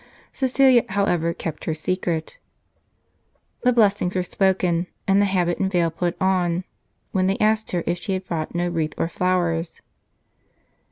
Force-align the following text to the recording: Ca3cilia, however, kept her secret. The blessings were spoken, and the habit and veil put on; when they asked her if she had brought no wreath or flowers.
Ca3cilia, 0.33 0.89
however, 0.89 1.31
kept 1.31 1.65
her 1.65 1.75
secret. 1.75 2.39
The 3.61 3.71
blessings 3.71 4.15
were 4.15 4.23
spoken, 4.23 4.87
and 5.07 5.21
the 5.21 5.25
habit 5.27 5.59
and 5.59 5.71
veil 5.71 5.91
put 5.91 6.17
on; 6.19 6.63
when 7.11 7.27
they 7.27 7.37
asked 7.37 7.69
her 7.69 7.83
if 7.85 7.99
she 8.01 8.13
had 8.13 8.25
brought 8.25 8.55
no 8.55 8.67
wreath 8.67 8.95
or 8.97 9.07
flowers. 9.07 9.79